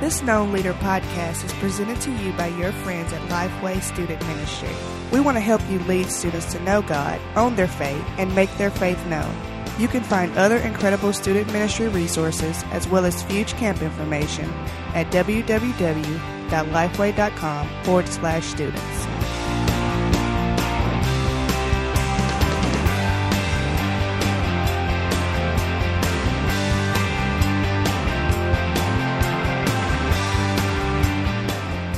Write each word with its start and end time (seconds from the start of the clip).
This 0.00 0.22
Known 0.22 0.50
Leader 0.50 0.72
podcast 0.72 1.44
is 1.44 1.52
presented 1.52 2.00
to 2.00 2.10
you 2.10 2.32
by 2.32 2.46
your 2.46 2.72
friends 2.72 3.12
at 3.12 3.20
Lifeway 3.28 3.82
Student 3.82 4.26
Ministry. 4.28 4.70
We 5.12 5.20
want 5.20 5.36
to 5.36 5.42
help 5.42 5.60
you 5.68 5.78
lead 5.80 6.10
students 6.10 6.50
to 6.54 6.62
know 6.62 6.80
God, 6.80 7.20
own 7.36 7.54
their 7.54 7.68
faith, 7.68 8.02
and 8.16 8.34
make 8.34 8.48
their 8.56 8.70
faith 8.70 9.04
known. 9.08 9.30
You 9.78 9.88
can 9.88 10.02
find 10.02 10.34
other 10.38 10.56
incredible 10.56 11.12
student 11.12 11.52
ministry 11.52 11.88
resources 11.88 12.64
as 12.70 12.88
well 12.88 13.04
as 13.04 13.22
Fuge 13.24 13.52
Camp 13.58 13.82
information 13.82 14.48
at 14.94 15.10
www.lifeway.com 15.10 17.84
forward 17.84 18.08
slash 18.08 18.46
students. 18.46 19.09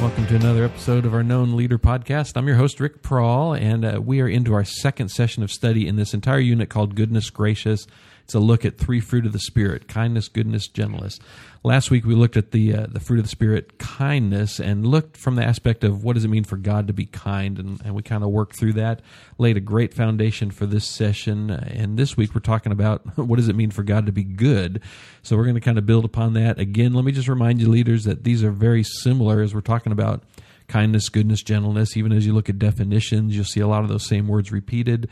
Welcome 0.02 0.27
to 0.27 0.34
another 0.34 0.65
episode 0.65 1.06
of 1.06 1.15
our 1.15 1.23
Known 1.23 1.55
Leader 1.55 1.79
podcast. 1.79 2.37
I'm 2.37 2.48
your 2.48 2.56
host, 2.56 2.80
Rick 2.80 3.02
Prawl, 3.02 3.55
and 3.55 3.84
uh, 3.84 4.01
we 4.02 4.20
are 4.20 4.27
into 4.27 4.52
our 4.52 4.65
second 4.65 5.11
session 5.11 5.45
of 5.45 5.52
study 5.52 5.87
in 5.87 5.95
this 5.95 6.12
entire 6.12 6.41
unit 6.41 6.69
called 6.69 6.97
Goodness 6.97 7.30
Gracious. 7.30 7.87
It's 8.32 8.36
a 8.36 8.41
look 8.41 8.64
at 8.64 8.78
three 8.78 9.00
fruit 9.00 9.27
of 9.27 9.32
the 9.34 9.38
Spirit 9.38 9.88
kindness, 9.88 10.28
goodness, 10.28 10.66
gentleness. 10.66 11.18
Last 11.62 11.91
week 11.91 12.06
we 12.06 12.14
looked 12.14 12.38
at 12.38 12.50
the, 12.50 12.74
uh, 12.74 12.86
the 12.88 12.98
fruit 12.98 13.18
of 13.18 13.27
the 13.27 13.28
Spirit, 13.28 13.78
kindness, 13.78 14.58
and 14.58 14.86
looked 14.86 15.18
from 15.18 15.34
the 15.34 15.45
aspect 15.45 15.84
of 15.84 16.02
what 16.02 16.14
does 16.14 16.24
it 16.24 16.28
mean 16.28 16.45
for 16.45 16.56
God 16.56 16.86
to 16.86 16.95
be 16.95 17.05
kind, 17.05 17.58
and, 17.58 17.78
and 17.84 17.95
we 17.95 18.02
kind 18.02 18.24
of 18.24 18.30
worked 18.30 18.56
through 18.56 18.72
that, 18.72 19.02
laid 19.36 19.58
a 19.58 19.60
great 19.60 19.92
foundation 19.92 20.50
for 20.50 20.64
this 20.64 20.86
session. 20.86 21.50
And 21.50 21.98
this 21.98 22.16
week 22.16 22.34
we're 22.34 22.41
talking 22.41 22.72
about 22.72 23.02
what 23.18 23.36
does 23.36 23.48
it 23.50 23.55
mean 23.55 23.70
for 23.70 23.82
God 23.82 24.06
to 24.06 24.12
be 24.12 24.24
good. 24.24 24.80
So 25.20 25.36
we're 25.36 25.44
going 25.44 25.56
to 25.56 25.60
kind 25.60 25.77
of 25.77 25.84
build 25.84 26.06
upon 26.06 26.33
that. 26.33 26.58
Again, 26.58 26.94
let 26.94 27.05
me 27.05 27.12
just 27.12 27.28
remind 27.28 27.60
you, 27.60 27.69
leaders, 27.69 28.05
that 28.05 28.24
these 28.24 28.42
are 28.42 28.50
very 28.50 28.83
similar 28.83 29.42
as 29.42 29.55
we're 29.55 29.61
talking 29.61 29.92
about 29.92 30.22
kindness, 30.69 31.11
goodness, 31.11 31.42
gentleness. 31.42 31.98
Even 31.98 32.12
as 32.12 32.24
you 32.24 32.33
look 32.33 32.48
at 32.48 32.58
definitions, 32.58 33.36
you'll 33.36 33.44
see 33.44 33.61
a 33.61 33.69
lot 33.69 33.83
of 33.83 33.91
those 33.91 34.08
same 34.08 34.27
words 34.27 34.50
repeated 34.50 35.11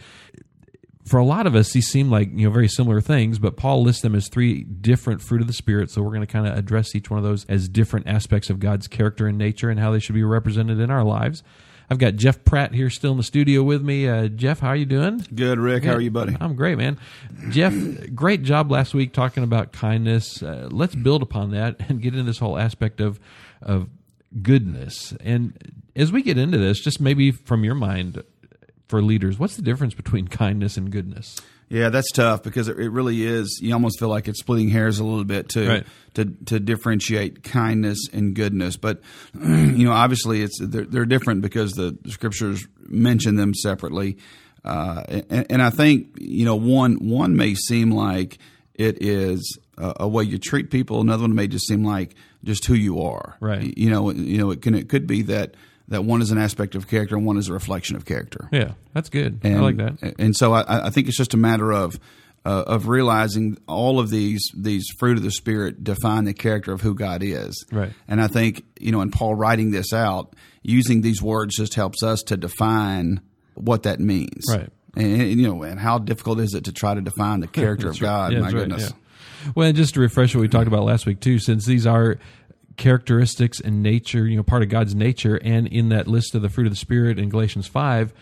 for 1.11 1.19
a 1.19 1.25
lot 1.25 1.49
of 1.49 1.57
us, 1.57 1.73
these 1.73 1.89
seem 1.89 2.09
like 2.09 2.29
you 2.33 2.47
know 2.47 2.53
very 2.53 2.69
similar 2.69 3.01
things, 3.01 3.41
but 3.41 3.57
Paul 3.57 3.83
lists 3.83 4.01
them 4.01 4.15
as 4.15 4.29
three 4.29 4.63
different 4.63 5.21
fruit 5.21 5.41
of 5.41 5.49
the 5.49 5.53
spirit. 5.53 5.91
So 5.91 6.03
we're 6.03 6.11
going 6.11 6.21
to 6.21 6.27
kind 6.27 6.47
of 6.47 6.57
address 6.57 6.95
each 6.95 7.11
one 7.11 7.19
of 7.19 7.25
those 7.25 7.45
as 7.47 7.69
different 7.69 8.07
aspects 8.07 8.49
of 8.49 8.61
God's 8.61 8.87
character 8.87 9.27
and 9.27 9.37
nature 9.37 9.71
and 9.71 9.81
how 9.81 9.91
they 9.91 9.99
should 9.99 10.15
be 10.15 10.23
represented 10.23 10.79
in 10.79 10.89
our 10.89 11.03
lives. 11.03 11.43
I've 11.91 11.99
got 11.99 12.15
Jeff 12.15 12.45
Pratt 12.45 12.73
here 12.73 12.89
still 12.91 13.11
in 13.11 13.17
the 13.17 13.25
studio 13.25 13.65
with 13.65 13.83
me. 13.83 14.07
Uh, 14.07 14.29
Jeff, 14.29 14.61
how 14.61 14.69
are 14.69 14.77
you 14.77 14.87
doing? 14.87 15.27
Good, 15.35 15.59
Rick. 15.59 15.83
How 15.83 15.95
are 15.95 16.01
you, 16.01 16.13
buddy? 16.13 16.37
I'm 16.41 16.55
great, 16.55 16.79
man. 16.79 16.97
Jeff, 17.49 17.75
great 18.15 18.45
job 18.45 18.71
last 18.71 18.95
week 18.95 19.13
talking 19.13 19.43
about 19.43 19.73
kindness. 19.73 20.45
Uh, 20.45 20.69
let's 20.71 20.95
build 20.95 21.23
upon 21.23 21.51
that 21.51 21.75
and 21.89 22.01
get 22.01 22.13
into 22.13 22.23
this 22.23 22.39
whole 22.39 22.57
aspect 22.57 23.01
of 23.01 23.19
of 23.61 23.89
goodness. 24.43 25.13
And 25.19 25.83
as 25.97 26.13
we 26.13 26.23
get 26.23 26.39
into 26.39 26.59
this, 26.59 26.79
just 26.79 27.01
maybe 27.01 27.33
from 27.33 27.65
your 27.65 27.75
mind, 27.75 28.23
for 28.91 29.01
leaders. 29.03 29.39
What's 29.39 29.57
the 29.57 29.63
difference 29.63 29.95
between 29.95 30.29
kindness 30.29 30.77
and 30.77 30.91
goodness? 30.91 31.41
Yeah, 31.71 31.89
that's 31.91 32.11
tough 32.11 32.43
because 32.43 32.67
it, 32.67 32.77
really 32.77 33.25
is. 33.25 33.61
You 33.63 33.73
almost 33.75 34.01
feel 34.01 34.09
like 34.09 34.27
it's 34.27 34.41
splitting 34.41 34.69
hairs 34.69 34.99
a 34.99 35.05
little 35.05 35.25
bit 35.25 35.51
to 35.51 35.69
right. 35.69 35.87
to 36.15 36.25
to 36.47 36.59
differentiate 36.59 37.45
kindness 37.45 38.09
and 38.13 38.35
goodness. 38.35 38.77
But 38.77 39.01
you 39.35 39.85
know, 39.85 39.93
obviously, 39.93 40.43
it's 40.43 40.59
they're, 40.61 40.85
they're 40.85 41.05
different 41.05 41.43
because 41.43 41.73
the 41.73 41.97
scriptures 42.09 42.67
mention 42.81 43.37
them 43.37 43.55
separately. 43.55 44.19
Uh, 44.65 45.05
and, 45.09 45.47
and, 45.49 45.63
I 45.63 45.71
think 45.71 46.09
you 46.19 46.45
know 46.45 46.57
one 46.57 47.09
one 47.09 47.37
may 47.37 47.55
seem 47.55 47.93
like 47.93 48.39
it 48.75 49.01
is 49.01 49.57
a, 49.79 49.95
a, 50.01 50.09
way 50.09 50.25
you 50.25 50.39
treat 50.39 50.71
people. 50.71 51.01
Another 51.01 51.23
one 51.23 51.35
may 51.35 51.47
just 51.47 51.67
seem 51.67 51.85
like 51.85 52.15
just 52.45 52.67
who 52.67 52.75
you 52.75 53.01
are. 53.01 53.37
Right. 53.41 53.73
You 53.79 53.91
know. 53.91 54.11
You 54.11 54.39
know. 54.39 54.51
It 54.51 54.61
can. 54.61 54.75
It 54.75 54.89
could 54.89 55.07
be 55.07 55.23
that 55.23 55.55
that 55.91 56.05
one 56.05 56.23
is 56.23 56.31
an 56.31 56.39
aspect 56.39 56.75
of 56.75 56.89
character 56.89 57.17
and 57.17 57.27
one 57.27 57.37
is 57.37 57.49
a 57.49 57.53
reflection 57.53 57.97
of 57.97 58.05
character. 58.05 58.49
Yeah, 58.53 58.73
that's 58.95 59.11
good. 59.11 59.41
And, 59.43 59.59
I 59.59 59.61
like 59.61 59.77
that. 59.77 60.15
And 60.19 60.35
so 60.35 60.55
I, 60.55 60.87
I 60.87 60.91
think 60.91 61.09
it's 61.09 61.17
just 61.17 61.35
a 61.35 61.37
matter 61.37 61.73
of 61.73 61.99
uh, 62.45 62.65
of 62.67 62.89
realizing 62.89 63.59
all 63.69 63.99
of 63.99 64.09
these 64.09 64.43
these 64.57 64.87
fruit 64.99 65.19
of 65.19 65.23
the 65.23 65.31
spirit 65.31 65.85
define 65.85 66.25
the 66.25 66.33
character 66.33 66.73
of 66.73 66.81
who 66.81 66.95
God 66.95 67.23
is. 67.23 67.67
Right. 67.71 67.93
And 68.09 68.21
I 68.21 68.29
think 68.29 68.65
you 68.79 68.93
know, 68.93 69.03
in 69.03 69.11
Paul 69.11 69.35
writing 69.35 69.73
this 69.73 69.93
out, 69.93 70.35
using 70.63 71.03
these 71.03 71.21
words 71.21 71.57
just 71.57 71.75
helps 71.75 72.03
us 72.03 72.23
to 72.25 72.37
define 72.37 73.21
what 73.55 73.83
that 73.83 74.01
means. 74.01 74.45
Right. 74.49 74.71
And, 74.97 75.21
and 75.21 75.41
you 75.41 75.49
know, 75.49 75.63
and 75.63 75.79
how 75.79 75.99
difficult 75.99 76.41
is 76.41 76.55
it 76.55 76.65
to 76.65 76.73
try 76.73 76.95
to 76.95 77.01
define 77.01 77.41
the 77.41 77.47
character 77.49 77.91
of 77.91 77.99
God? 77.99 78.33
Yeah, 78.33 78.41
My 78.41 78.47
right, 78.47 78.55
goodness. 78.55 78.91
Yeah. 78.91 79.53
Well, 79.55 79.73
just 79.73 79.95
to 79.95 80.01
refresh 80.01 80.35
what 80.35 80.43
we 80.43 80.49
talked 80.49 80.67
about 80.67 80.85
last 80.85 81.07
week 81.07 81.21
too, 81.21 81.39
since 81.39 81.65
these 81.67 81.87
are 81.87 82.19
characteristics 82.81 83.61
and 83.61 83.81
nature, 83.81 84.27
you 84.27 84.37
know, 84.37 84.43
part 84.43 84.63
of 84.63 84.69
God's 84.69 84.97
nature, 84.97 85.37
and 85.37 85.69
in 85.69 85.91
that 85.91 86.09
list 86.09 86.35
of 86.35 86.43
the 86.43 86.49
fruit 86.49 86.67
of 86.67 86.73
the 86.73 86.77
Spirit 86.77 87.21
in 87.21 87.29
Galatians 87.29 87.69
five, 87.69 88.13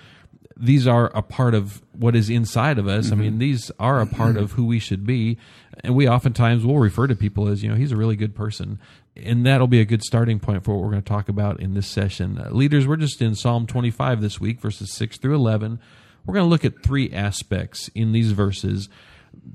these 0.54 0.86
are 0.86 1.06
a 1.14 1.22
part 1.22 1.54
of 1.54 1.80
what 1.92 2.14
is 2.14 2.28
inside 2.28 2.78
of 2.78 2.86
us. 2.88 3.06
Mm-hmm. 3.06 3.14
I 3.14 3.16
mean, 3.16 3.38
these 3.38 3.70
are 3.78 4.00
a 4.00 4.06
part 4.06 4.36
of 4.36 4.52
who 4.52 4.66
we 4.66 4.80
should 4.80 5.06
be, 5.06 5.38
and 5.84 5.94
we 5.94 6.08
oftentimes 6.08 6.66
will 6.66 6.80
refer 6.80 7.06
to 7.06 7.14
people 7.14 7.48
as, 7.48 7.62
you 7.62 7.70
know, 7.70 7.76
he's 7.76 7.92
a 7.92 7.96
really 7.96 8.16
good 8.16 8.34
person, 8.34 8.80
and 9.16 9.46
that'll 9.46 9.68
be 9.68 9.80
a 9.80 9.84
good 9.84 10.02
starting 10.02 10.40
point 10.40 10.64
for 10.64 10.74
what 10.74 10.82
we're 10.82 10.90
going 10.90 11.02
to 11.02 11.08
talk 11.08 11.28
about 11.28 11.60
in 11.60 11.74
this 11.74 11.86
session. 11.86 12.38
Uh, 12.38 12.50
leaders, 12.50 12.86
we're 12.86 12.96
just 12.96 13.22
in 13.22 13.34
Psalm 13.34 13.66
twenty 13.66 13.90
five 13.90 14.20
this 14.20 14.40
week, 14.40 14.60
verses 14.60 14.92
six 14.92 15.16
through 15.16 15.36
eleven. 15.36 15.78
We're 16.26 16.34
going 16.34 16.46
to 16.46 16.50
look 16.50 16.64
at 16.64 16.82
three 16.82 17.10
aspects 17.12 17.88
in 17.94 18.12
these 18.12 18.32
verses 18.32 18.88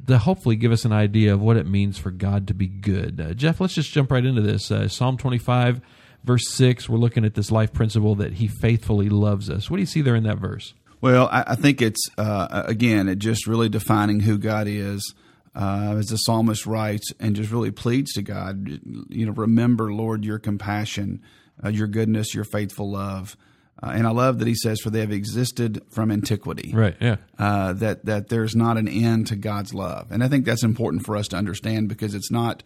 to 0.07 0.17
hopefully 0.17 0.55
give 0.55 0.71
us 0.71 0.85
an 0.85 0.91
idea 0.91 1.33
of 1.33 1.41
what 1.41 1.57
it 1.57 1.67
means 1.67 1.97
for 1.97 2.11
God 2.11 2.47
to 2.47 2.53
be 2.53 2.67
good. 2.67 3.21
Uh, 3.21 3.33
Jeff, 3.33 3.61
let's 3.61 3.73
just 3.73 3.91
jump 3.91 4.11
right 4.11 4.25
into 4.25 4.41
this. 4.41 4.71
Uh, 4.71 4.87
Psalm 4.87 5.17
25, 5.17 5.81
verse 6.23 6.49
6, 6.51 6.89
we're 6.89 6.97
looking 6.97 7.25
at 7.25 7.35
this 7.35 7.51
life 7.51 7.73
principle 7.73 8.15
that 8.15 8.33
He 8.33 8.47
faithfully 8.47 9.09
loves 9.09 9.49
us. 9.49 9.69
What 9.69 9.77
do 9.77 9.81
you 9.81 9.87
see 9.87 10.01
there 10.01 10.15
in 10.15 10.23
that 10.23 10.37
verse? 10.37 10.73
Well, 11.01 11.27
I, 11.31 11.43
I 11.47 11.55
think 11.55 11.81
it's, 11.81 12.01
uh, 12.17 12.63
again, 12.65 13.09
it 13.09 13.19
just 13.19 13.47
really 13.47 13.69
defining 13.69 14.21
who 14.21 14.37
God 14.37 14.67
is. 14.67 15.13
Uh, 15.55 15.97
as 15.99 16.07
the 16.07 16.17
psalmist 16.17 16.65
writes, 16.65 17.13
and 17.19 17.35
just 17.35 17.51
really 17.51 17.69
pleads 17.69 18.13
to 18.13 18.23
God, 18.23 18.67
you 19.09 19.27
know, 19.27 19.31
remember, 19.33 19.93
Lord, 19.93 20.25
your 20.25 20.39
compassion, 20.39 21.21
uh, 21.63 21.69
your 21.69 21.85
goodness, 21.85 22.33
your 22.33 22.43
faithful 22.43 22.91
love. 22.91 23.37
Uh, 23.81 23.91
and 23.95 24.07
I 24.07 24.11
love 24.11 24.39
that 24.39 24.47
he 24.47 24.55
says, 24.55 24.79
"For 24.79 24.89
they 24.89 25.01
have 25.01 25.11
existed 25.11 25.81
from 25.89 26.11
antiquity." 26.11 26.71
Right. 26.73 26.95
Yeah. 27.01 27.17
Uh, 27.37 27.73
that 27.73 28.05
that 28.05 28.29
there's 28.29 28.55
not 28.55 28.77
an 28.77 28.87
end 28.87 29.27
to 29.27 29.35
God's 29.35 29.73
love, 29.73 30.11
and 30.11 30.23
I 30.23 30.27
think 30.27 30.45
that's 30.45 30.63
important 30.63 31.05
for 31.05 31.15
us 31.17 31.27
to 31.29 31.37
understand 31.37 31.89
because 31.89 32.15
it's 32.15 32.31
not, 32.31 32.63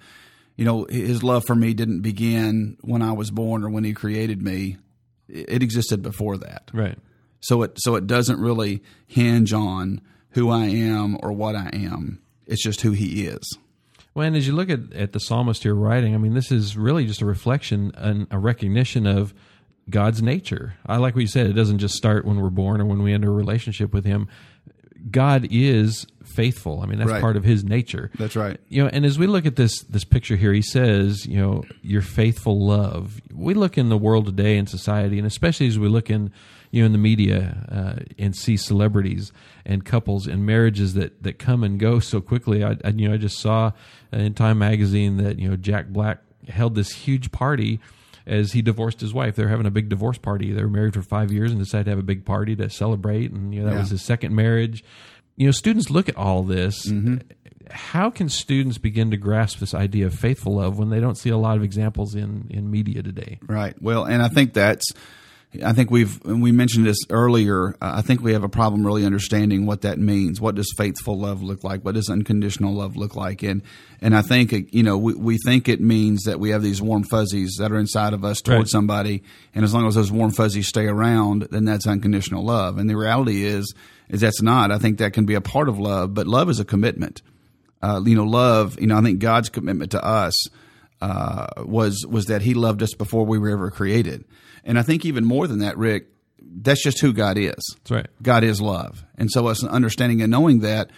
you 0.56 0.66
know, 0.66 0.86
His 0.90 1.24
love 1.24 1.46
for 1.46 1.56
me 1.56 1.74
didn't 1.74 2.02
begin 2.02 2.78
when 2.82 3.02
I 3.02 3.14
was 3.14 3.32
born 3.32 3.64
or 3.64 3.70
when 3.70 3.84
He 3.84 3.94
created 3.94 4.42
me. 4.42 4.78
It 5.28 5.64
existed 5.64 6.02
before 6.02 6.38
that. 6.38 6.70
Right. 6.74 6.98
So 7.40 7.64
it 7.64 7.78
so 7.78 7.96
it 7.96 8.08
doesn't 8.08 8.40
really 8.40 8.84
hinge 9.08 9.54
on 9.54 10.02
who 10.32 10.50
I 10.50 10.66
am 10.66 11.18
or 11.22 11.32
what 11.32 11.56
I 11.56 11.70
am. 11.74 12.20
It's 12.46 12.64
just 12.64 12.82
who 12.82 12.92
He 12.92 13.26
is. 13.26 13.58
Well, 14.14 14.26
and 14.26 14.36
as 14.36 14.48
you 14.48 14.54
look 14.54 14.72
at, 14.72 14.94
at 14.94 15.14
the 15.14 15.20
psalmist 15.20 15.62
here 15.62 15.76
writing, 15.76 16.16
I 16.16 16.18
mean, 16.18 16.34
this 16.34 16.52
is 16.52 16.76
really 16.76 17.06
just 17.06 17.22
a 17.22 17.26
reflection 17.26 17.92
and 17.96 18.26
a 18.32 18.40
recognition 18.40 19.06
of 19.06 19.32
God's 19.90 20.22
nature. 20.22 20.76
I 20.86 20.98
like 20.98 21.16
what 21.16 21.22
you 21.22 21.28
said. 21.28 21.48
It 21.48 21.54
doesn't 21.54 21.80
just 21.80 21.96
start 21.96 22.26
when 22.26 22.42
we're 22.42 22.50
born 22.50 22.82
or 22.82 22.86
when 22.86 23.04
we 23.04 23.14
enter 23.14 23.30
a 23.30 23.34
relationship 23.34 23.94
with 23.94 24.06
Him. 24.06 24.28
God 25.10 25.48
is 25.50 26.06
faithful. 26.24 26.82
I 26.82 26.86
mean, 26.86 27.00
that's 27.00 27.12
right. 27.12 27.22
part 27.22 27.38
of 27.38 27.44
His 27.44 27.64
nature. 27.64 28.12
That's 28.18 28.36
right. 28.36 28.60
You 28.68 28.84
know, 28.84 28.90
and 28.92 29.06
as 29.06 29.18
we 29.18 29.28
look 29.28 29.46
at 29.46 29.56
this 29.56 29.82
this 29.84 30.04
picture 30.04 30.36
here, 30.36 30.54
He 30.54 30.62
says, 30.62 31.26
you 31.26 31.38
know, 31.38 31.64
your 31.82 32.02
faithful 32.02 32.66
love. 32.66 33.22
We 33.34 33.54
look 33.54 33.78
in 33.78 33.90
the 33.90 33.98
world 33.98 34.26
today 34.26 34.58
in 34.58 34.68
society, 34.68 35.18
and 35.18 35.28
especially 35.28 35.68
as 35.68 35.80
we 35.80 35.88
look 35.88 36.10
in 36.10 36.32
you 36.72 36.82
know 36.82 36.88
in 36.88 36.92
the 36.92 36.98
media 36.98 37.66
uh, 37.72 38.04
and 38.18 38.36
see 38.36 38.58
celebrities 38.58 39.32
and 39.66 39.86
couples 39.86 40.28
and 40.28 40.46
marriages 40.46 40.94
that 40.96 41.24
that 41.24 41.40
come 41.40 41.64
and 41.64 41.80
go 41.80 42.00
so 42.00 42.20
quickly. 42.20 42.64
I, 42.64 42.78
I 42.84 42.90
you 42.90 43.08
know 43.08 43.14
I 43.14 43.18
just 43.18 43.40
saw 43.40 43.72
in 44.12 44.34
Time 44.34 44.60
magazine 44.60 45.18
that 45.18 45.40
you 45.40 45.50
know 45.50 45.56
Jack 45.56 45.88
Black 45.88 46.20
held 46.48 46.76
this 46.76 46.92
huge 46.92 47.32
party 47.32 47.80
as 48.28 48.52
he 48.52 48.62
divorced 48.62 49.00
his 49.00 49.14
wife. 49.14 49.36
They 49.36 49.44
were 49.44 49.50
having 49.50 49.66
a 49.66 49.72
big 49.72 49.90
divorce 49.90 50.18
party. 50.18 50.52
They 50.52 50.62
were 50.62 50.70
married 50.70 50.94
for 50.94 51.02
five 51.02 51.32
years 51.32 51.52
and 51.52 51.60
decided 51.60 51.86
to 51.86 51.92
have 51.92 52.00
a 52.00 52.04
big 52.04 52.26
party 52.26 52.56
to 52.58 52.70
celebrate. 52.70 53.32
And 53.32 53.54
you 53.54 53.62
know 53.62 53.68
that 53.68 53.74
yeah. 53.74 53.80
was 53.80 53.90
his 53.90 54.04
second 54.04 54.36
marriage. 54.36 54.84
You 55.38 55.48
know, 55.48 55.52
students 55.52 55.90
look 55.90 56.10
at 56.10 56.18
all 56.18 56.44
this. 56.44 56.88
Mm-hmm. 56.88 57.18
How 57.70 58.10
can 58.10 58.30
students 58.30 58.78
begin 58.78 59.12
to 59.12 59.18
grasp 59.18 59.60
this 59.60 59.74
idea 59.74 60.06
of 60.06 60.14
faithful 60.14 60.56
love 60.56 60.78
when 60.78 60.90
they 60.90 61.00
don't 61.00 61.18
see 61.18 61.30
a 61.30 61.38
lot 61.38 61.58
of 61.58 61.64
examples 61.64 62.16
in 62.16 62.48
in 62.50 62.70
media 62.70 63.02
today? 63.02 63.40
Right. 63.48 63.76
Well, 63.82 64.06
and 64.06 64.22
I 64.22 64.28
think 64.28 64.54
that's 64.54 64.92
I 65.64 65.74
think 65.74 65.92
we've 65.92 66.24
we 66.24 66.52
mentioned 66.52 66.86
this 66.86 66.98
earlier. 67.10 67.70
Uh, 67.82 67.94
I 67.96 68.02
think 68.02 68.22
we 68.22 68.34
have 68.34 68.44
a 68.44 68.50
problem 68.50 68.86
really 68.86 69.06
understanding 69.06 69.66
what 69.66 69.82
that 69.82 70.00
means. 70.00 70.42
What 70.42 70.56
does 70.56 70.74
faithful 70.78 71.20
love 71.20 71.42
look 71.42 71.64
like? 71.64 71.84
What 71.84 71.96
does 71.96 72.10
unconditional 72.10 72.74
love 72.74 72.96
look 72.96 73.16
like? 73.16 73.44
And 73.44 73.62
and 74.02 74.16
I 74.16 74.22
think 74.22 74.54
you 74.74 74.84
know 74.84 74.98
we, 74.98 75.14
we 75.14 75.38
think 75.38 75.68
it 75.68 75.82
means 75.82 76.24
that 76.24 76.40
we 76.40 76.52
have 76.52 76.62
these 76.62 76.82
warm 76.82 77.04
fuzzies 77.04 77.56
that 77.60 77.72
are 77.72 77.78
inside 77.78 78.14
of 78.14 78.24
us 78.24 78.42
towards 78.42 78.60
right. 78.60 78.68
somebody, 78.70 79.24
and 79.54 79.64
as 79.64 79.74
long 79.74 79.88
as 79.88 79.96
those 79.96 80.12
warm 80.12 80.32
fuzzies 80.32 80.68
stay 80.68 80.86
around, 80.86 81.48
then 81.52 81.66
that's 81.66 81.88
unconditional 81.88 82.44
love. 82.44 82.78
And 82.78 82.90
the 82.90 82.98
reality 82.98 83.44
is 83.44 83.74
is 84.10 84.22
that's 84.22 84.42
not. 84.42 84.72
I 84.72 84.78
think 84.78 85.00
that 85.00 85.14
can 85.14 85.26
be 85.26 85.36
a 85.36 85.42
part 85.42 85.70
of 85.70 85.80
love, 85.80 86.14
but 86.14 86.28
love 86.28 86.50
is 86.50 86.60
a 86.60 86.66
commitment. 86.66 87.22
Uh, 87.82 88.02
you 88.06 88.16
know, 88.16 88.24
love. 88.24 88.80
You 88.80 88.88
know, 88.88 88.98
I 88.98 89.02
think 89.02 89.20
God's 89.20 89.50
commitment 89.50 89.92
to 89.92 90.04
us 90.04 90.48
uh, 91.02 91.48
was 91.66 92.06
was 92.10 92.26
that 92.26 92.42
He 92.42 92.54
loved 92.54 92.82
us 92.84 92.94
before 92.94 93.26
we 93.26 93.38
were 93.38 93.50
ever 93.50 93.70
created. 93.72 94.26
And 94.64 94.78
I 94.80 94.82
think 94.84 95.06
even 95.06 95.26
more 95.26 95.48
than 95.48 95.60
that, 95.60 95.78
Rick, 95.78 96.08
that's 96.42 96.84
just 96.84 97.00
who 97.00 97.14
God 97.14 97.38
is. 97.38 97.54
That's 97.56 97.92
right. 97.92 98.08
God 98.22 98.44
is 98.44 98.62
love, 98.62 99.04
and 99.18 99.32
so 99.32 99.48
us 99.48 99.64
understanding 99.64 100.22
and 100.22 100.32
knowing 100.32 100.60
that, 100.60 100.90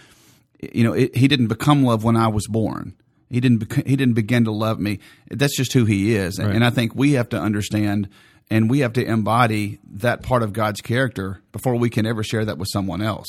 you 0.74 0.84
know, 0.84 0.94
it, 0.94 1.16
He 1.16 1.28
didn't 1.28 1.48
become 1.48 1.84
love 1.84 2.04
when 2.04 2.16
I 2.16 2.28
was 2.28 2.48
born. 2.48 2.96
He 3.30 3.40
didn't. 3.40 3.60
Bec- 3.68 3.86
he 3.86 3.96
didn't 3.96 4.16
begin 4.16 4.46
to 4.46 4.51
love 4.51 4.80
me. 4.80 5.00
That's 5.30 5.56
just 5.56 5.74
who 5.74 5.86
He 5.86 6.16
is, 6.16 6.40
Right. 6.40 6.54
and 6.56 6.63
I 6.66 6.69
think 6.69 6.96
we 6.96 7.13
have 7.13 7.30
to 7.30 7.40
understand. 7.40 8.10
And 8.51 8.68
we 8.68 8.80
have 8.80 8.94
to 8.94 9.06
embody 9.06 9.78
that 9.98 10.24
part 10.24 10.42
of 10.42 10.54
God's 10.54 10.81
character 10.81 11.40
before 11.51 11.75
we 11.75 11.92
can 11.92 12.07
ever 12.07 12.24
share 12.24 12.44
that 12.46 12.57
with 12.57 12.68
someone 12.74 13.00
else. 13.00 13.28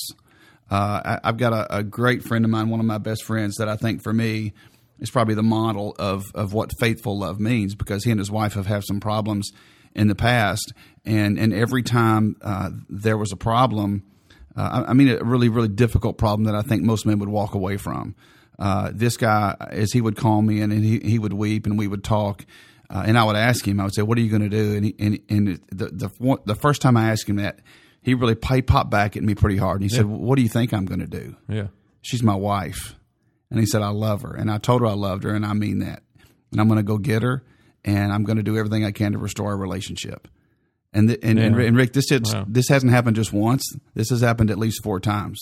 Uh, 0.71 1.03
I, 1.05 1.21
I've 1.25 1.37
got 1.37 1.53
a, 1.53 1.77
a 1.81 1.83
great 1.83 2.23
friend 2.23 2.43
of 2.43 2.51
mine, 2.51 2.71
one 2.71 2.81
of 2.81 2.87
my 2.87 2.97
best 2.97 3.25
friends, 3.25 3.57
that 3.57 3.69
I 3.69 3.77
think 3.77 4.03
for 4.03 4.15
me 4.15 4.55
is 5.01 5.11
probably 5.11 5.35
the 5.35 5.43
model 5.43 5.95
of, 5.99 6.27
of 6.35 6.53
what 6.53 6.79
faithful 6.79 7.19
love 7.19 7.41
means 7.41 7.75
because 7.75 8.05
he 8.05 8.11
and 8.11 8.19
his 8.21 8.31
wife 8.31 8.55
have 8.55 8.67
had 8.67 8.85
some 8.85 9.01
problems 9.01 9.51
in 9.95 10.09
the 10.09 10.15
past. 10.15 10.73
And, 11.05 11.39
and 11.39 11.53
every 11.53 11.83
time 11.83 12.37
uh, 12.43 12.71
there 12.89 13.17
was 13.17 13.33
a 13.33 13.37
problem, 13.37 14.03
uh, 14.57 14.85
I, 14.87 14.91
I 14.91 14.93
mean, 14.93 15.09
a 15.09 15.25
really, 15.25 15.49
really 15.49 15.69
difficult 15.69 16.19
problem 16.19 16.45
that 16.45 16.55
I 16.55 16.63
think 16.63 16.83
most 16.83 17.07
men 17.07 17.19
would 17.19 17.29
walk 17.29 17.55
away 17.55 17.77
from. 17.77 18.15
Uh, 18.59 18.91
this 18.95 19.17
guy, 19.17 19.57
as 19.71 19.93
he 19.93 20.01
would 20.03 20.17
call 20.17 20.43
me 20.43 20.61
and 20.61 20.73
he, 20.73 20.99
he 21.01 21.19
would 21.19 21.33
weep 21.33 21.65
and 21.67 21.79
we 21.79 21.89
would 21.89 22.05
talk. 22.05 22.45
Uh, 22.91 23.05
and 23.07 23.17
I 23.17 23.25
would 23.25 23.37
ask 23.37 23.67
him, 23.67 23.81
I 23.81 23.85
would 23.85 23.95
say, 23.95 24.03
"What 24.03 24.19
are 24.19 24.21
you 24.21 24.29
going 24.29 24.43
to 24.43 24.49
do?" 24.49 24.75
And 24.75 24.85
he, 24.85 24.95
and, 24.99 25.19
and 25.31 25.61
the 25.71 25.87
the 25.87 26.09
one- 26.19 26.41
the 26.45 26.57
first 26.57 26.83
time 26.83 26.97
I 26.97 27.11
asked 27.11 27.29
him 27.29 27.37
that, 27.37 27.61
he 28.03 28.15
really 28.15 28.37
he 28.49 28.63
popped 28.63 28.91
back 28.91 29.17
at 29.17 29.23
me 29.23 29.37
pretty 29.37 29.57
hard. 29.57 29.81
And 29.81 29.89
he 29.89 29.97
said, 29.97 30.07
"What 30.07 30.35
do 30.37 30.43
you 30.43 30.49
think 30.49 30.75
I'm 30.75 30.87
going 30.87 30.99
to 30.99 31.07
do?" 31.07 31.37
Yeah. 31.49 31.69
She's 32.03 32.23
my 32.25 32.35
wife, 32.35 32.97
and 33.51 33.59
he 33.61 33.67
said, 33.67 33.83
"I 33.83 33.89
love 33.91 34.23
her," 34.23 34.35
and 34.35 34.51
I 34.51 34.59
told 34.59 34.81
her 34.83 34.87
I 34.87 34.93
loved 34.95 35.25
her, 35.25 35.35
and 35.35 35.45
I 35.45 35.53
mean 35.53 35.81
that. 35.81 36.03
And 36.53 36.61
I'm 36.61 36.67
going 36.69 36.79
to 36.79 36.83
go 36.83 36.99
get 36.99 37.23
her, 37.23 37.43
and 37.85 38.13
I'm 38.13 38.25
going 38.25 38.37
to 38.39 38.43
do 38.43 38.57
everything 38.57 38.85
I 38.85 38.91
can 38.93 39.13
to 39.13 39.19
restore 39.19 39.51
our 39.51 39.57
relationship. 39.57 40.27
And 40.93 41.09
th- 41.09 41.21
and, 41.23 41.39
and, 41.39 41.55
Yeah. 41.57 41.63
and 41.67 41.77
Rick, 41.77 41.93
this 41.93 42.11
is, 42.11 42.35
Wow. 42.35 42.45
this 42.49 42.67
hasn't 42.69 42.91
happened 42.91 43.15
just 43.17 43.33
once. 43.33 43.63
This 43.95 44.11
has 44.11 44.21
happened 44.21 44.51
at 44.51 44.59
least 44.59 44.83
four 44.83 44.99
times. 44.99 45.39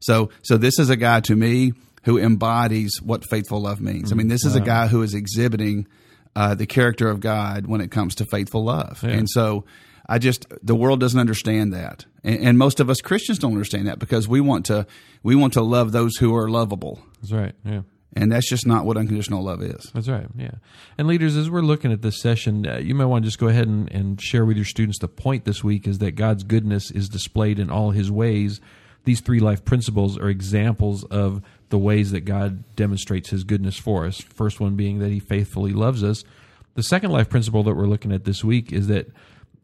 So 0.00 0.30
so 0.42 0.56
this 0.56 0.78
is 0.78 0.90
a 0.90 0.96
guy 0.96 1.20
to 1.20 1.34
me 1.34 1.72
who 2.04 2.18
embodies 2.18 2.92
what 3.02 3.24
faithful 3.28 3.60
love 3.62 3.80
means. 3.80 4.12
I 4.12 4.14
mean, 4.14 4.28
this 4.28 4.44
is 4.44 4.54
a 4.54 4.60
guy 4.60 4.86
who 4.86 5.02
is 5.02 5.12
exhibiting 5.14 5.88
uh, 6.36 6.54
the 6.54 6.66
character 6.66 7.08
of 7.08 7.18
God 7.18 7.66
when 7.66 7.80
it 7.80 7.90
comes 7.90 8.14
to 8.16 8.26
faithful 8.30 8.62
love. 8.64 9.00
Yeah. 9.02 9.10
And 9.10 9.28
so 9.28 9.64
I 10.08 10.18
just 10.18 10.46
the 10.62 10.76
world 10.76 11.00
doesn't 11.00 11.18
understand 11.18 11.72
that, 11.72 12.04
and, 12.22 12.38
and 12.40 12.58
most 12.58 12.78
of 12.78 12.88
us 12.88 13.00
Christians 13.00 13.40
don't 13.40 13.52
understand 13.52 13.88
that 13.88 13.98
because 13.98 14.28
we 14.28 14.40
want 14.40 14.66
to 14.66 14.86
we 15.24 15.34
want 15.34 15.54
to 15.54 15.62
love 15.62 15.90
those 15.90 16.14
who 16.16 16.36
are 16.36 16.48
lovable, 16.48 17.00
That's 17.28 17.42
right. 17.42 17.54
Yeah. 17.64 17.82
and 18.14 18.32
that's 18.32 18.48
just 18.48 18.66
not 18.66 18.84
what 18.84 18.96
unconditional 18.96 19.42
love 19.42 19.62
is. 19.62 19.90
That's 19.92 20.08
right. 20.08 20.26
Yeah. 20.36 20.52
And 20.96 21.06
leaders, 21.06 21.36
as 21.36 21.50
we're 21.50 21.60
looking 21.60 21.92
at 21.92 22.02
this 22.02 22.20
session, 22.20 22.66
uh, 22.66 22.78
you 22.78 22.94
might 22.94 23.06
want 23.06 23.24
to 23.24 23.28
just 23.28 23.38
go 23.38 23.48
ahead 23.48 23.68
and, 23.68 23.90
and 23.92 24.20
share 24.20 24.44
with 24.44 24.56
your 24.56 24.64
students 24.64 24.98
the 24.98 25.08
point 25.08 25.44
this 25.44 25.62
week 25.62 25.86
is 25.86 25.98
that 25.98 26.12
God's 26.12 26.42
goodness 26.44 26.90
is 26.90 27.08
displayed 27.08 27.58
in 27.58 27.70
all 27.70 27.90
his 27.90 28.10
ways. 28.10 28.60
These 29.04 29.20
three 29.20 29.40
life 29.40 29.64
principles 29.64 30.18
are 30.18 30.28
examples 30.28 31.04
of 31.04 31.42
the 31.68 31.78
ways 31.78 32.10
that 32.12 32.20
God 32.22 32.64
demonstrates 32.74 33.30
his 33.30 33.44
goodness 33.44 33.76
for 33.76 34.06
us. 34.06 34.20
First 34.20 34.60
one 34.60 34.76
being 34.76 34.98
that 35.00 35.10
he 35.10 35.20
faithfully 35.20 35.72
loves 35.72 36.02
us. 36.02 36.24
The 36.74 36.82
second 36.82 37.10
life 37.10 37.28
principle 37.28 37.62
that 37.64 37.74
we're 37.74 37.86
looking 37.86 38.12
at 38.12 38.24
this 38.24 38.42
week 38.44 38.72
is 38.72 38.86
that 38.88 39.08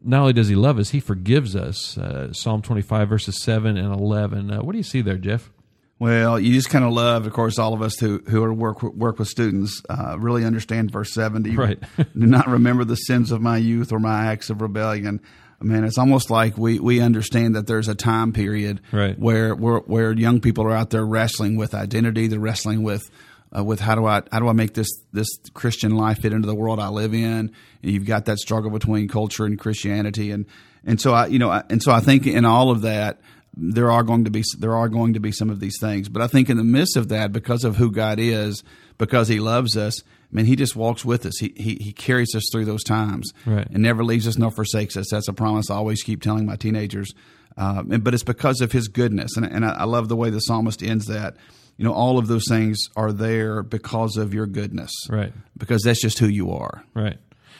not 0.01 0.21
only 0.21 0.33
does 0.33 0.49
he 0.49 0.55
love 0.55 0.77
us, 0.79 0.89
he 0.89 0.99
forgives 0.99 1.55
us. 1.55 1.97
Uh, 1.97 2.33
Psalm 2.33 2.61
25, 2.61 3.07
verses 3.07 3.41
7 3.41 3.77
and 3.77 3.93
11. 3.93 4.51
Uh, 4.51 4.61
what 4.61 4.73
do 4.73 4.77
you 4.77 4.83
see 4.83 5.01
there, 5.01 5.17
Jeff? 5.17 5.49
Well, 5.99 6.39
you 6.39 6.53
just 6.53 6.69
kind 6.69 6.83
of 6.83 6.91
love, 6.91 7.25
of 7.27 7.33
course, 7.33 7.57
all 7.59 7.73
of 7.73 7.81
us 7.81 7.97
who 7.99 8.19
who 8.27 8.43
are 8.43 8.53
work 8.53 8.83
work 8.83 9.19
with 9.19 9.27
students 9.29 9.81
uh, 9.89 10.17
really 10.19 10.43
understand 10.43 10.91
verse 10.91 11.13
seventy. 11.13 11.55
Right. 11.55 11.79
Do 11.97 12.05
not 12.13 12.47
remember 12.47 12.83
the 12.83 12.95
sins 12.95 13.31
of 13.31 13.41
my 13.41 13.57
youth 13.57 13.91
or 13.93 13.99
my 13.99 14.25
acts 14.25 14.49
of 14.49 14.61
rebellion. 14.61 15.21
I 15.61 15.65
mean, 15.65 15.85
it's 15.85 15.97
almost 15.97 16.29
like 16.29 16.57
we, 16.57 16.77
we 16.79 16.99
understand 16.99 17.55
that 17.55 17.67
there's 17.67 17.87
a 17.87 17.95
time 17.95 18.33
period 18.33 18.81
Right. 18.91 19.17
where, 19.17 19.55
where 19.55 19.77
where 19.79 20.11
young 20.11 20.41
people 20.41 20.65
are 20.65 20.75
out 20.75 20.89
there 20.89 21.05
wrestling 21.05 21.55
with 21.55 21.73
identity. 21.73 22.27
They're 22.27 22.37
wrestling 22.39 22.83
with 22.83 23.09
uh, 23.57 23.63
with 23.63 23.79
how 23.79 23.95
do 23.95 24.05
I 24.05 24.23
how 24.29 24.39
do 24.39 24.49
I 24.49 24.53
make 24.53 24.73
this 24.73 24.89
this 25.13 25.27
Christian 25.53 25.95
life 25.95 26.19
fit 26.19 26.33
into 26.33 26.47
the 26.47 26.55
world 26.55 26.81
I 26.81 26.89
live 26.89 27.13
in? 27.13 27.21
And 27.21 27.51
you've 27.81 28.05
got 28.05 28.25
that 28.25 28.39
struggle 28.39 28.71
between 28.71 29.07
culture 29.07 29.45
and 29.45 29.57
Christianity, 29.57 30.31
and 30.31 30.47
and 30.83 30.99
so 30.99 31.13
I 31.13 31.27
you 31.27 31.39
know 31.39 31.49
I, 31.49 31.63
and 31.69 31.81
so 31.81 31.93
I 31.93 32.01
think 32.01 32.27
in 32.27 32.43
all 32.43 32.71
of 32.71 32.81
that 32.81 33.21
there 33.55 33.91
are 33.91 34.03
going 34.03 34.25
to 34.25 34.31
be 34.31 34.43
there 34.59 34.75
are 34.75 34.89
going 34.89 35.13
to 35.13 35.19
be 35.19 35.31
some 35.31 35.49
of 35.49 35.59
these 35.59 35.77
things, 35.79 36.09
but 36.09 36.21
I 36.21 36.27
think 36.27 36.49
in 36.49 36.57
the 36.57 36.63
midst 36.63 36.97
of 36.97 37.09
that, 37.09 37.31
because 37.31 37.63
of 37.63 37.77
who 37.77 37.91
God 37.91 38.19
is, 38.19 38.63
because 38.97 39.27
He 39.27 39.39
loves 39.39 39.77
us, 39.77 40.01
I 40.03 40.07
mean, 40.31 40.45
He 40.45 40.55
just 40.55 40.75
walks 40.75 41.05
with 41.05 41.25
us. 41.25 41.37
He 41.39 41.53
He, 41.55 41.75
he 41.81 41.91
carries 41.93 42.33
us 42.35 42.43
through 42.51 42.65
those 42.65 42.83
times, 42.83 43.31
Right. 43.45 43.67
and 43.69 43.83
never 43.83 44.03
leaves 44.03 44.27
us 44.27 44.37
nor 44.37 44.51
forsakes 44.51 44.97
us. 44.97 45.07
That's 45.11 45.27
a 45.27 45.33
promise 45.33 45.69
I 45.69 45.75
always 45.75 46.01
keep 46.03 46.21
telling 46.21 46.45
my 46.45 46.55
teenagers. 46.55 47.13
Um, 47.55 47.91
and, 47.91 48.03
but 48.03 48.15
it's 48.15 48.23
because 48.23 48.61
of 48.61 48.71
His 48.71 48.87
goodness, 48.87 49.37
and 49.37 49.45
and 49.45 49.63
I, 49.65 49.71
I 49.71 49.83
love 49.83 50.09
the 50.09 50.15
way 50.15 50.29
the 50.31 50.39
psalmist 50.39 50.81
ends 50.83 51.05
that. 51.07 51.35
You 51.75 51.85
know, 51.85 51.93
all 51.93 52.19
of 52.19 52.27
those 52.27 52.43
things 52.47 52.77
are 52.95 53.11
there 53.11 53.63
because 53.63 54.15
of 54.17 54.31
your 54.31 54.45
goodness, 54.45 54.91
Right. 55.09 55.33
Because 55.57 55.81
that's 55.81 55.99
just 56.01 56.19
who 56.19 56.27
you 56.27 56.51
are. 56.51 56.83
Right. 56.93 57.17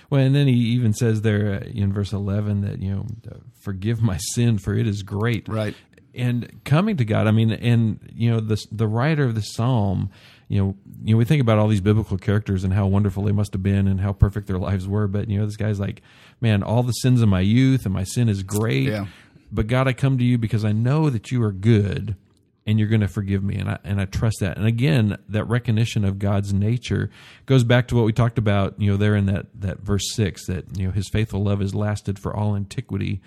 Well, 0.10 0.22
and 0.22 0.36
then 0.36 0.48
he 0.48 0.54
even 0.54 0.94
says 0.94 1.22
there 1.22 1.62
uh, 1.62 1.66
in 1.66 1.94
verse 1.94 2.14
11 2.14 2.62
that, 2.62 2.82
you 2.82 2.94
know, 2.94 3.06
uh, 3.30 3.38
forgive 3.62 4.02
my 4.02 4.18
sin 4.18 4.58
for 4.58 4.74
it 4.74 4.88
is 4.88 5.04
great. 5.04 5.48
Right. 5.48 5.76
And 6.16 6.62
coming 6.64 6.98
to 6.98 7.06
God, 7.06 7.28
I 7.28 7.32
mean, 7.32 7.52
and, 7.52 8.00
you 8.14 8.30
know, 8.30 8.40
the, 8.40 8.64
the 8.72 8.88
writer 8.88 9.24
of 9.24 9.34
the 9.34 9.42
psalm, 9.42 10.12
you 10.48 10.62
know, 10.62 10.76
you 11.04 11.16
know, 11.16 11.18
we 11.18 11.26
think 11.26 11.42
about 11.42 11.58
all 11.58 11.68
these 11.68 11.82
biblical 11.82 12.18
characters 12.18 12.64
and 12.64 12.74
how 12.74 12.86
wonderful 12.86 13.24
they 13.24 13.32
must 13.32 13.54
have 13.54 13.64
been 13.64 13.88
and 13.88 14.00
how 14.00 14.14
perfect 14.14 14.48
their 14.48 14.60
lives 14.60 14.88
were. 14.88 15.08
But, 15.08 15.30
you 15.30 15.40
know, 15.40 15.46
this 15.46 15.58
guy's 15.58 15.80
like, 15.80 16.02
man, 16.40 16.62
all 16.62 16.84
the 16.84 16.92
sins 16.92 17.22
of 17.22 17.30
my 17.30 17.40
youth 17.40 17.86
and 17.86 17.94
my 17.94 18.04
sin 18.04 18.30
is 18.30 18.44
great. 18.44 18.90
Yeah. 18.90 19.08
But 19.52 19.68
God, 19.68 19.88
I 19.88 19.94
come 19.94 20.18
to 20.18 20.24
you 20.24 20.38
because 20.38 20.64
I 20.64 20.72
know 20.72 21.10
that 21.10 21.32
you 21.32 21.42
are 21.44 21.52
good 21.52 22.16
and 22.66 22.80
you're 22.80 22.88
going 22.88 23.02
to 23.02 23.08
forgive 23.08 23.44
me 23.44 23.56
and 23.56 23.70
I 23.70 23.80
and 23.84 24.00
I 24.00 24.06
trust 24.06 24.38
that. 24.40 24.58
And 24.58 24.66
again, 24.66 25.18
that 25.30 25.46
recognition 25.46 26.06
of 26.06 26.20
God's 26.20 26.54
nature 26.54 27.10
goes 27.46 27.64
back 27.64 27.88
to 27.90 27.96
what 27.96 28.06
we 28.06 28.14
talked 28.14 28.38
about, 28.38 28.80
you 28.80 28.92
know, 28.92 28.98
there 28.98 29.16
in 29.16 29.26
that 29.28 29.48
that 29.56 29.80
verse 29.80 30.14
6 30.14 30.48
that, 30.48 30.78
you 30.78 30.88
know, 30.88 30.92
his 30.92 31.10
faithful 31.10 31.44
love 31.44 31.60
has 31.60 31.76
lasted 31.76 32.20
for 32.20 32.36
all 32.36 32.56
antiquity. 32.56 33.22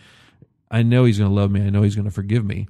I 0.71 0.83
know 0.83 1.05
he's 1.05 1.19
going 1.19 1.31
to 1.31 1.35
love 1.35 1.51
me. 1.51 1.63
I 1.63 1.71
know 1.71 1.83
he's 1.83 1.95
going 1.95 2.09
to 2.09 2.15
forgive 2.15 2.45
me. 2.45 2.67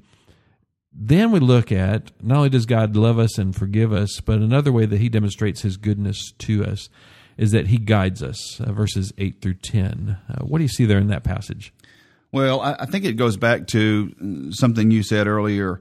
Then 0.92 1.30
we 1.30 1.40
look 1.40 1.70
at 1.70 2.10
not 2.22 2.38
only 2.38 2.48
does 2.48 2.66
God 2.66 2.96
love 2.96 3.18
us 3.18 3.38
and 3.38 3.54
forgive 3.54 3.92
us, 3.92 4.20
but 4.20 4.38
another 4.38 4.72
way 4.72 4.86
that 4.86 5.00
he 5.00 5.08
demonstrates 5.08 5.62
his 5.62 5.76
goodness 5.76 6.32
to 6.38 6.64
us 6.64 6.88
is 7.36 7.52
that 7.52 7.66
he 7.66 7.76
guides 7.76 8.22
us, 8.22 8.60
uh, 8.60 8.72
verses 8.72 9.12
8 9.18 9.42
through 9.42 9.54
10. 9.54 10.16
Uh, 10.28 10.44
what 10.44 10.58
do 10.58 10.64
you 10.64 10.68
see 10.68 10.86
there 10.86 10.98
in 10.98 11.08
that 11.08 11.22
passage? 11.22 11.74
Well, 12.32 12.60
I, 12.60 12.76
I 12.80 12.86
think 12.86 13.04
it 13.04 13.14
goes 13.14 13.36
back 13.36 13.66
to 13.68 14.50
something 14.52 14.90
you 14.90 15.02
said 15.02 15.26
earlier. 15.26 15.80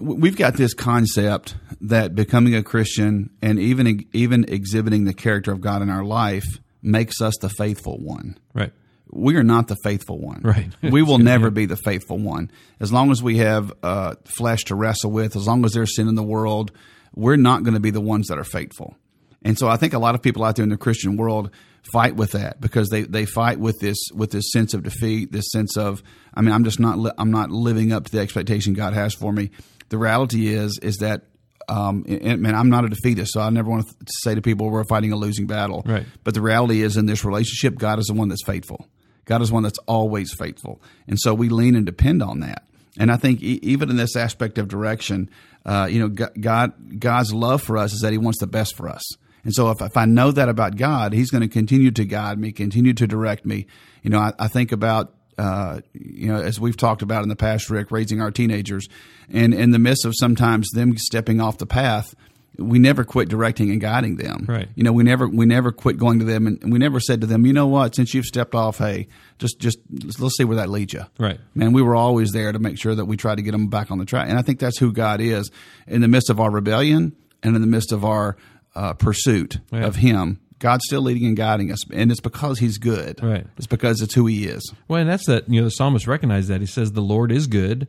We've 0.00 0.36
got 0.36 0.54
this 0.54 0.74
concept 0.74 1.54
that 1.82 2.14
becoming 2.14 2.54
a 2.54 2.62
Christian 2.62 3.30
and 3.42 3.58
even 3.58 4.06
even 4.12 4.44
exhibiting 4.48 5.04
the 5.04 5.14
character 5.14 5.52
of 5.52 5.60
God 5.60 5.82
in 5.82 5.90
our 5.90 6.04
life 6.04 6.46
makes 6.82 7.20
us 7.20 7.34
the 7.40 7.48
faithful 7.48 7.98
one. 7.98 8.38
Right. 8.54 8.72
We 9.10 9.36
are 9.36 9.42
not 9.42 9.68
the 9.68 9.76
faithful 9.84 10.18
one. 10.18 10.40
Right. 10.42 10.70
we 10.82 11.02
will 11.02 11.18
never 11.18 11.50
be 11.50 11.66
the 11.66 11.76
faithful 11.76 12.18
one. 12.18 12.50
As 12.80 12.92
long 12.92 13.10
as 13.10 13.22
we 13.22 13.38
have 13.38 13.72
uh, 13.82 14.14
flesh 14.24 14.64
to 14.64 14.74
wrestle 14.74 15.10
with, 15.10 15.36
as 15.36 15.46
long 15.46 15.64
as 15.64 15.72
there's 15.72 15.94
sin 15.94 16.08
in 16.08 16.14
the 16.14 16.22
world, 16.22 16.72
we're 17.14 17.36
not 17.36 17.62
going 17.62 17.74
to 17.74 17.80
be 17.80 17.90
the 17.90 18.00
ones 18.00 18.28
that 18.28 18.38
are 18.38 18.44
faithful. 18.44 18.96
And 19.44 19.58
so 19.58 19.68
I 19.68 19.76
think 19.76 19.92
a 19.92 19.98
lot 19.98 20.14
of 20.14 20.22
people 20.22 20.44
out 20.44 20.56
there 20.56 20.62
in 20.62 20.70
the 20.70 20.76
Christian 20.76 21.16
world 21.16 21.50
fight 21.92 22.16
with 22.16 22.32
that 22.32 22.60
because 22.60 22.88
they, 22.88 23.02
they 23.02 23.26
fight 23.26 23.58
with 23.58 23.80
this 23.80 23.98
with 24.14 24.30
this 24.30 24.50
sense 24.52 24.72
of 24.72 24.82
defeat, 24.82 25.32
this 25.32 25.50
sense 25.50 25.76
of 25.76 26.02
I 26.32 26.40
mean 26.40 26.52
I'm 26.52 26.64
just 26.64 26.78
not 26.78 26.98
li- 26.98 27.12
I'm 27.18 27.30
not 27.30 27.50
living 27.50 27.92
up 27.92 28.04
to 28.04 28.12
the 28.12 28.20
expectation 28.20 28.72
God 28.72 28.94
has 28.94 29.14
for 29.14 29.32
me. 29.32 29.50
The 29.92 29.98
reality 29.98 30.48
is 30.48 30.78
is 30.80 30.96
that 30.98 31.26
um, 31.68 32.06
and, 32.08 32.40
man, 32.40 32.54
I'm 32.54 32.70
not 32.70 32.86
a 32.86 32.88
defeatist, 32.88 33.34
so 33.34 33.42
I 33.42 33.50
never 33.50 33.68
want 33.68 33.86
to 33.86 33.94
say 34.22 34.34
to 34.34 34.40
people 34.40 34.70
we're 34.70 34.84
fighting 34.84 35.12
a 35.12 35.16
losing 35.16 35.46
battle. 35.46 35.82
Right. 35.84 36.06
But 36.24 36.32
the 36.32 36.40
reality 36.40 36.80
is, 36.80 36.96
in 36.96 37.04
this 37.04 37.26
relationship, 37.26 37.78
God 37.78 37.98
is 37.98 38.06
the 38.06 38.14
one 38.14 38.28
that's 38.28 38.42
faithful. 38.42 38.88
God 39.26 39.42
is 39.42 39.52
one 39.52 39.62
that's 39.62 39.78
always 39.80 40.32
faithful, 40.32 40.80
and 41.06 41.20
so 41.20 41.34
we 41.34 41.50
lean 41.50 41.76
and 41.76 41.84
depend 41.84 42.22
on 42.22 42.40
that. 42.40 42.64
And 42.98 43.12
I 43.12 43.18
think 43.18 43.42
e- 43.42 43.60
even 43.62 43.90
in 43.90 43.96
this 43.96 44.16
aspect 44.16 44.56
of 44.56 44.66
direction, 44.66 45.28
uh, 45.66 45.88
you 45.90 46.00
know, 46.00 46.08
God 46.08 46.98
God's 46.98 47.34
love 47.34 47.62
for 47.62 47.76
us 47.76 47.92
is 47.92 48.00
that 48.00 48.12
He 48.12 48.18
wants 48.18 48.38
the 48.40 48.46
best 48.46 48.74
for 48.74 48.88
us. 48.88 49.04
And 49.44 49.52
so 49.52 49.70
if, 49.70 49.82
if 49.82 49.98
I 49.98 50.06
know 50.06 50.30
that 50.30 50.48
about 50.48 50.76
God, 50.76 51.12
He's 51.12 51.30
going 51.30 51.42
to 51.42 51.48
continue 51.48 51.90
to 51.90 52.06
guide 52.06 52.38
me, 52.38 52.52
continue 52.52 52.94
to 52.94 53.06
direct 53.06 53.44
me. 53.44 53.66
You 54.02 54.08
know, 54.08 54.20
I, 54.20 54.32
I 54.38 54.48
think 54.48 54.72
about 54.72 55.14
uh, 55.38 55.80
you 55.92 56.28
know, 56.28 56.40
as 56.40 56.60
we've 56.60 56.76
talked 56.76 57.02
about 57.02 57.22
in 57.22 57.28
the 57.28 57.36
past, 57.36 57.70
Rick, 57.70 57.90
raising 57.90 58.20
our 58.20 58.30
teenagers, 58.30 58.88
and 59.30 59.54
in 59.54 59.70
the 59.70 59.78
midst 59.78 60.04
of 60.04 60.12
sometimes 60.16 60.68
them 60.70 60.96
stepping 60.96 61.40
off 61.40 61.58
the 61.58 61.66
path, 61.66 62.14
we 62.58 62.78
never 62.78 63.02
quit 63.02 63.30
directing 63.30 63.70
and 63.70 63.80
guiding 63.80 64.16
them. 64.16 64.44
Right. 64.46 64.68
You 64.74 64.84
know, 64.84 64.92
we 64.92 65.04
never 65.04 65.26
we 65.26 65.46
never 65.46 65.72
quit 65.72 65.96
going 65.96 66.18
to 66.18 66.24
them, 66.26 66.46
and 66.46 66.70
we 66.70 66.78
never 66.78 67.00
said 67.00 67.22
to 67.22 67.26
them, 67.26 67.46
you 67.46 67.52
know 67.54 67.66
what, 67.66 67.94
since 67.96 68.12
you've 68.12 68.26
stepped 68.26 68.54
off, 68.54 68.76
hey, 68.78 69.08
just 69.38 69.58
just 69.58 69.78
let's 70.18 70.36
see 70.36 70.44
where 70.44 70.56
that 70.58 70.68
leads 70.68 70.92
you. 70.92 71.04
Right. 71.18 71.40
Man, 71.54 71.72
we 71.72 71.80
were 71.82 71.96
always 71.96 72.32
there 72.32 72.52
to 72.52 72.58
make 72.58 72.78
sure 72.78 72.94
that 72.94 73.06
we 73.06 73.16
try 73.16 73.34
to 73.34 73.40
get 73.42 73.52
them 73.52 73.68
back 73.68 73.90
on 73.90 73.98
the 73.98 74.04
track, 74.04 74.28
and 74.28 74.38
I 74.38 74.42
think 74.42 74.58
that's 74.58 74.78
who 74.78 74.92
God 74.92 75.20
is 75.22 75.50
in 75.86 76.02
the 76.02 76.08
midst 76.08 76.28
of 76.28 76.40
our 76.40 76.50
rebellion 76.50 77.16
and 77.42 77.56
in 77.56 77.62
the 77.62 77.66
midst 77.68 77.90
of 77.90 78.04
our 78.04 78.36
uh, 78.74 78.92
pursuit 78.92 79.58
Yeah. 79.72 79.86
of 79.86 79.96
Him, 79.96 80.38
God's 80.62 80.84
still 80.86 81.02
leading 81.02 81.26
and 81.26 81.36
guiding 81.36 81.72
us, 81.72 81.80
and 81.90 82.12
it's 82.12 82.20
because 82.20 82.60
He's 82.60 82.78
good. 82.78 83.20
Right. 83.20 83.44
It's 83.56 83.66
because 83.66 84.00
it's 84.00 84.14
who 84.14 84.26
He 84.26 84.46
is. 84.46 84.72
Well, 84.86 85.00
and 85.00 85.10
that's 85.10 85.26
that. 85.26 85.48
You 85.48 85.60
know, 85.60 85.64
the 85.64 85.72
psalmist 85.72 86.06
recognized 86.06 86.48
that. 86.50 86.60
He 86.60 86.68
says, 86.68 86.92
"The 86.92 87.00
Lord 87.02 87.32
is 87.32 87.48
good, 87.48 87.88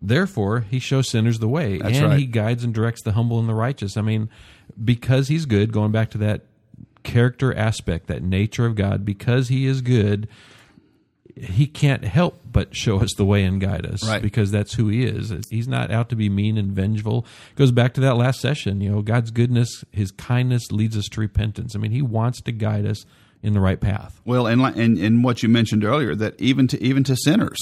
therefore 0.00 0.60
He 0.60 0.78
shows 0.78 1.10
sinners 1.10 1.38
the 1.38 1.48
way, 1.48 1.76
That's 1.76 1.98
and 1.98 2.06
right. 2.06 2.18
He 2.18 2.24
guides 2.24 2.64
and 2.64 2.72
directs 2.72 3.02
the 3.02 3.12
humble 3.12 3.38
and 3.38 3.46
the 3.46 3.54
righteous." 3.54 3.98
I 3.98 4.00
mean, 4.00 4.30
because 4.82 5.28
He's 5.28 5.44
good. 5.44 5.70
Going 5.70 5.92
back 5.92 6.10
to 6.12 6.18
that 6.18 6.46
character 7.02 7.54
aspect, 7.54 8.06
that 8.06 8.22
nature 8.22 8.64
of 8.64 8.74
God, 8.74 9.04
because 9.04 9.48
He 9.48 9.66
is 9.66 9.82
good, 9.82 10.26
He 11.36 11.66
can't 11.66 12.04
help 12.04 12.40
but 12.50 12.76
show 12.76 13.00
us 13.00 13.12
the 13.16 13.24
way 13.24 13.42
and 13.44 13.60
guide 13.60 13.84
us, 13.86 14.06
Right. 14.06 14.22
because 14.22 14.52
that's 14.52 14.74
who 14.74 14.88
He 14.88 15.04
is. 15.04 15.32
He's 15.50 15.66
not 15.66 15.90
out 15.90 16.08
to 16.10 16.16
be 16.16 16.28
mean 16.28 16.56
and 16.56 16.70
vengeful. 16.72 17.26
goes 17.56 17.72
back 17.72 17.94
to 17.94 18.00
that 18.02 18.16
last 18.16 18.40
session. 18.40 18.80
You 18.80 18.90
know, 18.92 19.02
God's 19.02 19.30
goodness, 19.32 19.84
His 19.90 20.12
kindness 20.12 20.70
leads 20.70 20.96
us 20.96 21.06
to 21.08 21.20
repentance. 21.20 21.74
I 21.74 21.78
mean, 21.80 21.90
He 21.90 22.02
wants 22.02 22.40
to 22.42 22.52
guide 22.52 22.86
us 22.86 23.04
in 23.42 23.52
the 23.52 23.60
right 23.60 23.80
path. 23.80 24.20
Well, 24.24 24.46
and 24.46 24.62
and 24.62 24.96
and 24.98 25.24
what 25.24 25.42
you 25.42 25.48
mentioned 25.48 25.84
earlier 25.84 26.14
that 26.14 26.40
even 26.40 26.68
to 26.68 26.80
even 26.82 27.02
to 27.04 27.16
sinners, 27.16 27.58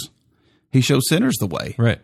He 0.71 0.81
shows 0.83 1.03
sinners 1.09 1.37
the 1.41 1.47
way. 1.47 1.75
Right. 1.79 2.01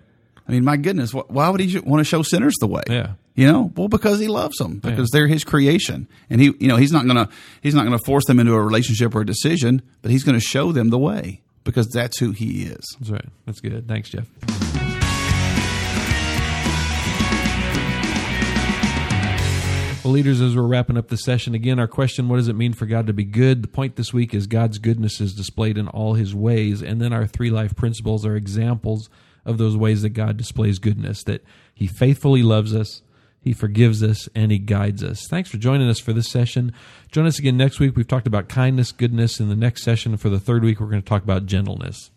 I 0.48 0.52
mean, 0.52 0.64
my 0.64 0.78
goodness, 0.78 1.10
wh- 1.12 1.30
why 1.30 1.50
would 1.50 1.60
He 1.60 1.78
want 1.80 2.00
to 2.00 2.04
show 2.04 2.22
sinners 2.22 2.54
the 2.60 2.66
way? 2.66 2.82
Yeah. 2.88 3.12
You 3.34 3.46
know, 3.46 3.70
well, 3.76 3.86
because 3.88 4.18
he 4.18 4.26
loves 4.26 4.56
them, 4.56 4.78
because 4.78 5.10
they're 5.10 5.28
his 5.28 5.44
creation, 5.44 6.08
and 6.28 6.40
he, 6.40 6.52
you 6.58 6.66
know, 6.66 6.74
he's 6.74 6.90
not 6.90 7.06
gonna, 7.06 7.28
he's 7.62 7.72
not 7.74 7.84
gonna 7.84 7.98
force 8.00 8.24
them 8.24 8.40
into 8.40 8.52
a 8.52 8.60
relationship 8.60 9.14
or 9.14 9.20
a 9.20 9.26
decision, 9.26 9.80
but 10.02 10.10
he's 10.10 10.24
gonna 10.24 10.40
show 10.40 10.72
them 10.72 10.88
the 10.88 10.98
way 10.98 11.40
because 11.68 11.88
that's 11.88 12.18
who 12.18 12.30
he 12.30 12.62
is. 12.62 12.96
That's 12.98 13.10
right. 13.10 13.28
That's 13.44 13.60
good. 13.60 13.86
Thanks, 13.86 14.08
Jeff. 14.08 14.26
Well, 20.02 20.14
leaders, 20.14 20.40
as 20.40 20.56
we're 20.56 20.62
wrapping 20.62 20.96
up 20.96 21.08
the 21.08 21.18
session, 21.18 21.54
again, 21.54 21.78
our 21.78 21.86
question 21.86 22.30
what 22.30 22.36
does 22.36 22.48
it 22.48 22.56
mean 22.56 22.72
for 22.72 22.86
God 22.86 23.06
to 23.06 23.12
be 23.12 23.24
good? 23.24 23.60
The 23.60 23.68
point 23.68 23.96
this 23.96 24.14
week 24.14 24.32
is 24.32 24.46
God's 24.46 24.78
goodness 24.78 25.20
is 25.20 25.34
displayed 25.34 25.76
in 25.76 25.88
all 25.88 26.14
his 26.14 26.34
ways. 26.34 26.80
And 26.82 27.02
then 27.02 27.12
our 27.12 27.26
three 27.26 27.50
life 27.50 27.76
principles 27.76 28.24
are 28.24 28.34
examples 28.34 29.10
of 29.44 29.58
those 29.58 29.76
ways 29.76 30.00
that 30.00 30.10
God 30.10 30.38
displays 30.38 30.78
goodness, 30.78 31.22
that 31.24 31.44
he 31.74 31.86
faithfully 31.86 32.42
loves 32.42 32.74
us, 32.74 33.02
he 33.40 33.52
forgives 33.52 34.02
us, 34.02 34.28
and 34.34 34.50
he 34.50 34.58
guides 34.58 35.02
us. 35.02 35.26
Thanks 35.28 35.50
for 35.50 35.56
joining 35.56 35.88
us 35.88 36.00
for 36.00 36.12
this 36.12 36.28
session. 36.28 36.72
Join 37.12 37.26
us 37.26 37.38
again 37.38 37.56
next 37.56 37.80
week. 37.80 37.96
We've 37.96 38.06
talked 38.06 38.26
about 38.26 38.48
kindness, 38.48 38.92
goodness. 38.92 39.40
In 39.40 39.48
the 39.48 39.56
next 39.56 39.82
session 39.82 40.16
for 40.16 40.28
the 40.28 40.40
third 40.40 40.64
week, 40.64 40.80
we're 40.80 40.90
going 40.90 41.02
to 41.02 41.08
talk 41.08 41.22
about 41.22 41.46
gentleness. 41.46 42.10